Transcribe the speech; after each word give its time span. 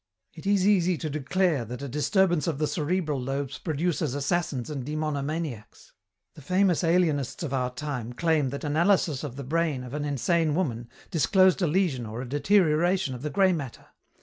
It 0.33 0.47
is 0.47 0.65
easy 0.67 0.97
to 0.97 1.11
declare 1.11 1.63
that 1.63 1.83
a 1.83 1.87
disturbance 1.87 2.47
of 2.47 2.57
the 2.57 2.65
cerebral 2.65 3.21
lobes 3.21 3.59
produces 3.59 4.15
assassins 4.15 4.67
and 4.71 4.83
demonomaniacs. 4.83 5.91
The 6.33 6.41
famous 6.41 6.83
alienists 6.83 7.43
of 7.43 7.53
our 7.53 7.69
time 7.69 8.11
claim 8.13 8.49
that 8.49 8.63
analysis 8.63 9.23
of 9.23 9.35
the 9.35 9.43
brain 9.43 9.83
of 9.83 9.93
an 9.93 10.03
insane 10.03 10.55
woman 10.55 10.89
disclosed 11.11 11.61
a 11.61 11.67
lesion 11.67 12.07
or 12.07 12.19
a 12.19 12.27
deterioration 12.27 13.13
of 13.13 13.21
the 13.21 13.29
grey 13.29 13.53
matter. 13.53 13.89